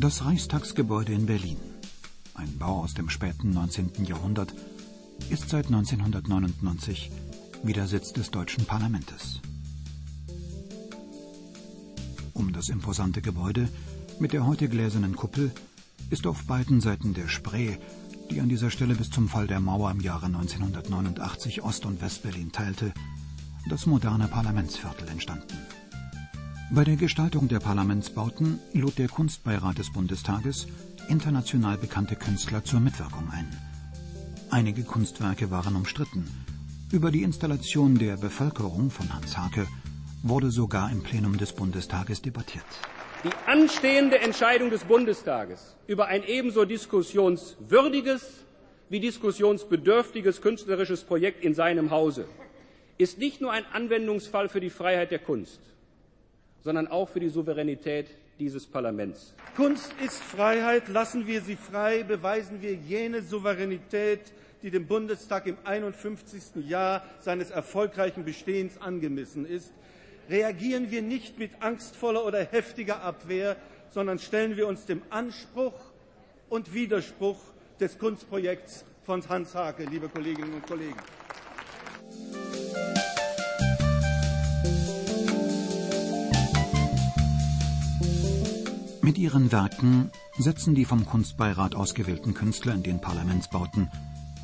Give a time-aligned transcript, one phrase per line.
[0.00, 1.58] Das Reichstagsgebäude in Berlin,
[2.32, 4.06] ein Bau aus dem späten 19.
[4.06, 4.54] Jahrhundert,
[5.28, 7.10] ist seit 1999
[7.62, 9.42] wieder Sitz des deutschen Parlaments.
[12.32, 13.68] Um das imposante Gebäude
[14.18, 15.52] mit der heute gläsernen Kuppel
[16.08, 17.76] ist auf beiden Seiten der Spree,
[18.30, 22.52] die an dieser Stelle bis zum Fall der Mauer im Jahre 1989 Ost- und Westberlin
[22.52, 22.94] teilte,
[23.68, 25.58] das moderne Parlamentsviertel entstanden.
[26.72, 30.68] Bei der Gestaltung der Parlamentsbauten lud der Kunstbeirat des Bundestages
[31.08, 33.48] international bekannte Künstler zur Mitwirkung ein.
[34.50, 36.30] Einige Kunstwerke waren umstritten.
[36.92, 39.66] Über die Installation der Bevölkerung von Hans Hake
[40.22, 42.64] wurde sogar im Plenum des Bundestages debattiert.
[43.24, 48.44] Die anstehende Entscheidung des Bundestages über ein ebenso diskussionswürdiges
[48.88, 52.26] wie diskussionsbedürftiges künstlerisches Projekt in seinem Hause
[52.96, 55.58] ist nicht nur ein Anwendungsfall für die Freiheit der Kunst,
[56.62, 58.08] sondern auch für die Souveränität
[58.38, 59.34] dieses Parlaments.
[59.56, 65.56] Kunst ist Freiheit, lassen wir sie frei, beweisen wir jene Souveränität, die dem Bundestag im
[65.64, 66.66] 51.
[66.66, 69.72] Jahr seines erfolgreichen Bestehens angemessen ist.
[70.28, 73.56] Reagieren wir nicht mit angstvoller oder heftiger Abwehr,
[73.90, 75.74] sondern stellen wir uns dem Anspruch
[76.48, 77.38] und Widerspruch
[77.80, 80.96] des Kunstprojekts von Hans Hake, liebe Kolleginnen und Kollegen.
[89.10, 93.90] Mit ihren Werken setzen die vom Kunstbeirat ausgewählten Künstler in den Parlamentsbauten,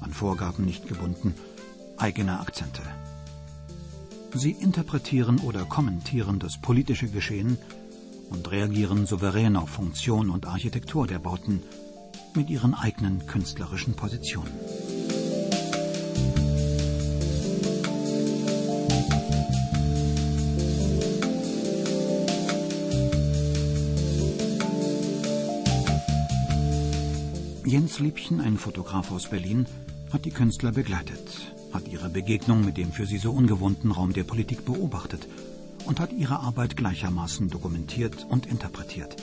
[0.00, 1.34] an Vorgaben nicht gebunden,
[1.96, 2.82] eigene Akzente.
[4.32, 7.58] Sie interpretieren oder kommentieren das politische Geschehen
[8.30, 11.64] und reagieren souverän auf Funktion und Architektur der Bauten
[12.36, 14.52] mit ihren eigenen künstlerischen Positionen.
[27.82, 29.66] Jens Liebchen, ein Fotograf aus Berlin,
[30.12, 34.22] hat die Künstler begleitet, hat ihre Begegnung mit dem für sie so ungewohnten Raum der
[34.22, 35.26] Politik beobachtet
[35.84, 39.16] und hat ihre Arbeit gleichermaßen dokumentiert und interpretiert.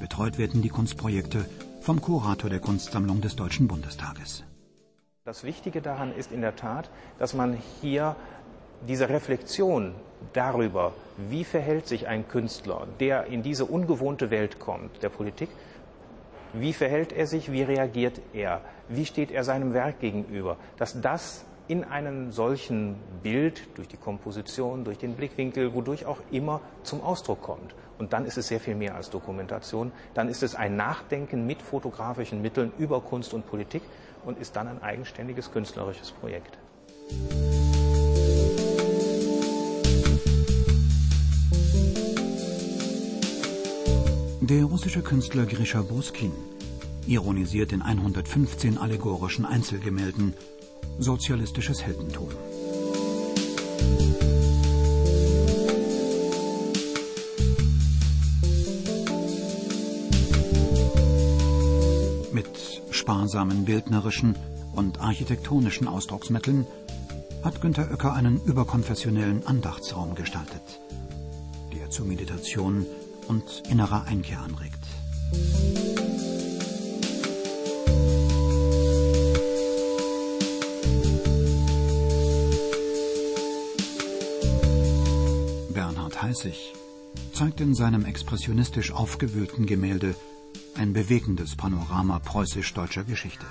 [0.00, 1.44] Betreut werden die Kunstprojekte
[1.82, 4.42] vom Kurator der Kunstsammlung des Deutschen Bundestages.
[5.26, 6.88] Das Wichtige daran ist in der Tat,
[7.18, 8.16] dass man hier
[8.88, 9.94] diese Reflexion
[10.32, 10.94] darüber,
[11.28, 15.50] wie verhält sich ein Künstler, der in diese ungewohnte Welt kommt, der Politik,
[16.52, 17.50] wie verhält er sich?
[17.50, 18.60] Wie reagiert er?
[18.88, 20.56] Wie steht er seinem Werk gegenüber?
[20.76, 26.60] Dass das in einem solchen Bild, durch die Komposition, durch den Blickwinkel, wodurch auch immer
[26.82, 27.74] zum Ausdruck kommt.
[27.98, 29.92] Und dann ist es sehr viel mehr als Dokumentation.
[30.12, 33.82] Dann ist es ein Nachdenken mit fotografischen Mitteln über Kunst und Politik
[34.24, 36.58] und ist dann ein eigenständiges künstlerisches Projekt.
[44.52, 46.30] Der russische Künstler Grisha Boskin
[47.06, 50.34] ironisiert in 115 allegorischen Einzelgemälden
[50.98, 52.28] sozialistisches Heldentum.
[62.34, 64.36] Mit sparsamen bildnerischen
[64.74, 66.66] und architektonischen Ausdrucksmitteln
[67.42, 70.82] hat Günter Oecker einen überkonfessionellen Andachtsraum gestaltet,
[71.72, 72.84] der zur Meditation
[73.28, 74.84] und innerer Einkehr anregt.
[85.72, 86.74] Bernhard Heißig
[87.32, 90.14] zeigt in seinem expressionistisch aufgewühlten Gemälde
[90.74, 93.46] ein bewegendes Panorama preußisch-deutscher Geschichte.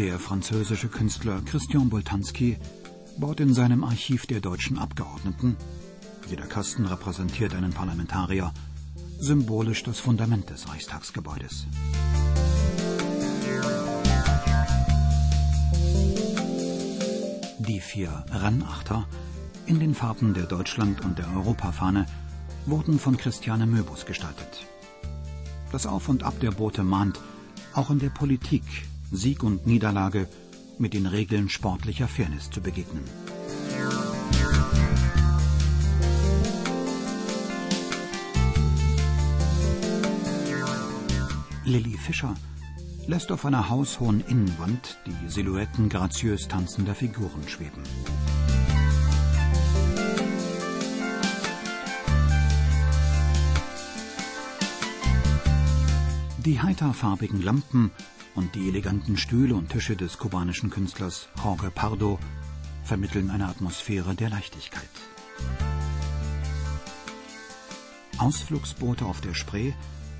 [0.00, 2.56] Der französische Künstler Christian Boltanski
[3.18, 5.58] baut in seinem Archiv der deutschen Abgeordneten,
[6.26, 8.50] jeder Kasten repräsentiert einen Parlamentarier,
[9.18, 11.66] symbolisch das Fundament des Reichstagsgebäudes.
[17.58, 19.06] Die vier Rennachter
[19.66, 22.06] in den Farben der Deutschland- und der Europafahne
[22.64, 24.64] wurden von Christiane Möbus gestaltet.
[25.72, 27.20] Das Auf und Ab der Boote mahnt,
[27.74, 28.64] auch in der Politik
[29.12, 30.28] Sieg und Niederlage
[30.78, 33.04] mit den Regeln sportlicher Fairness zu begegnen.
[41.64, 42.34] Lilly Fischer
[43.06, 47.82] lässt auf einer haushohen Innenwand die Silhouetten graziös tanzender Figuren schweben.
[56.44, 57.90] Die heiterfarbigen Lampen
[58.34, 62.18] und die eleganten Stühle und Tische des kubanischen Künstlers Jorge Pardo
[62.84, 64.88] vermitteln eine Atmosphäre der Leichtigkeit.
[68.18, 69.72] Ausflugsboote auf der Spree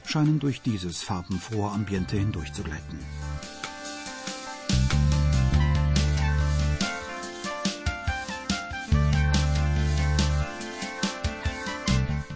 [0.07, 2.99] scheinen durch dieses farbenfrohe Ambiente hindurchzugleiten.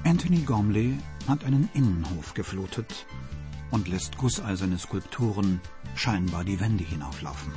[0.05, 3.07] Anthony Gormley hat einen Innenhof geflutet
[3.75, 5.61] und lässt gusseiserne Skulpturen
[5.97, 7.53] scheinbar die Wände hinauflaufen.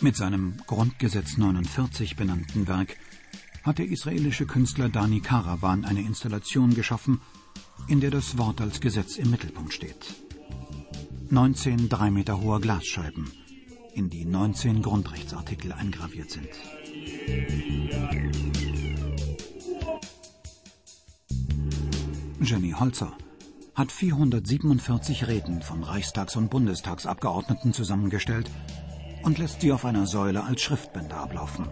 [0.00, 2.96] Mit seinem Grundgesetz 49 benannten Werk
[3.62, 7.20] hat der israelische Künstler Dani Karawan eine Installation geschaffen,
[7.88, 10.25] in der das Wort als Gesetz im Mittelpunkt steht.
[11.32, 13.32] 19 drei Meter hohe Glasscheiben,
[13.94, 16.48] in die 19 Grundrechtsartikel eingraviert sind.
[22.40, 23.12] Jenny Holzer
[23.74, 28.50] hat 447 Reden von Reichstags- und Bundestagsabgeordneten zusammengestellt
[29.24, 31.66] und lässt sie auf einer Säule als Schriftbänder ablaufen.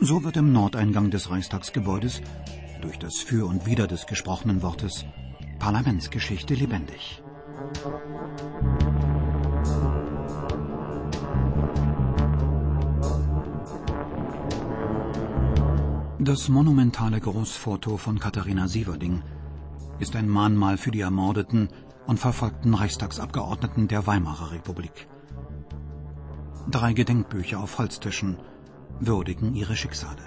[0.00, 2.20] So wird im Nordeingang des Reichstagsgebäudes
[2.82, 5.06] durch das Für und Wider des gesprochenen Wortes
[5.58, 7.22] Parlamentsgeschichte lebendig.
[16.28, 19.22] Das monumentale Großfoto von Katharina Sieverding
[19.98, 21.70] ist ein Mahnmal für die ermordeten
[22.06, 25.08] und verfolgten Reichstagsabgeordneten der Weimarer Republik.
[26.70, 28.36] Drei Gedenkbücher auf Holztischen
[29.00, 30.20] würdigen ihre Schicksale.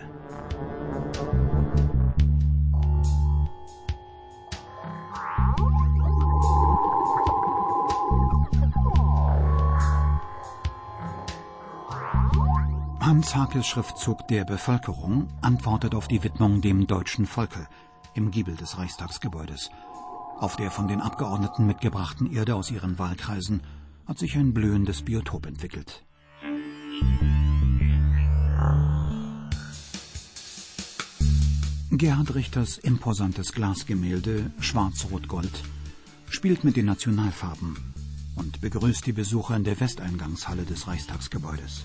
[13.12, 17.68] Hans Hakels Schriftzug der Bevölkerung antwortet auf die Widmung dem deutschen Volke
[18.14, 19.70] im Giebel des Reichstagsgebäudes.
[20.40, 23.64] Auf der von den Abgeordneten mitgebrachten Erde aus ihren Wahlkreisen
[24.08, 26.06] hat sich ein blühendes Biotop entwickelt.
[31.92, 35.64] Gerhard Richters imposantes Glasgemälde Schwarz-Rot-Gold
[36.30, 37.76] spielt mit den Nationalfarben
[38.38, 41.84] und begrüßt die Besucher in der Westeingangshalle des Reichstagsgebäudes.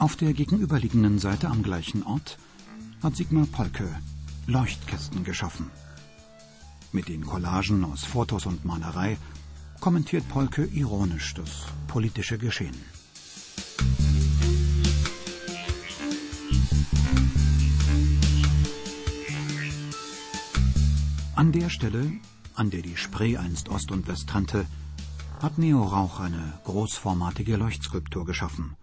[0.00, 2.38] Auf der gegenüberliegenden Seite am gleichen Ort
[3.02, 3.86] hat Sigmar Polke
[4.46, 5.70] Leuchtkästen geschaffen.
[6.90, 9.18] Mit den Collagen aus Fotos und Malerei
[9.78, 12.78] kommentiert Polke ironisch das politische Geschehen.
[21.36, 22.10] An der Stelle,
[22.54, 24.64] an der die Spree einst Ost und West trennte,
[25.42, 28.76] hat Neo Rauch eine großformatige Leuchtskulptur geschaffen.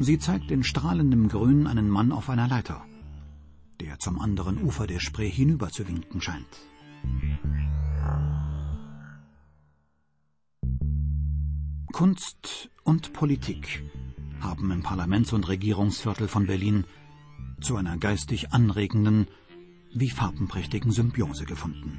[0.00, 2.84] Sie zeigt in strahlendem Grün einen Mann auf einer Leiter–
[3.80, 6.46] der zum anderen Ufer der Spree hinüber zu winken scheint.
[11.92, 13.84] Kunst und Politik
[14.40, 16.84] haben im Parlaments- und Regierungsviertel von Berlin
[17.60, 19.26] zu einer geistig anregenden
[19.92, 21.98] wie farbenprächtigen Symbiose gefunden.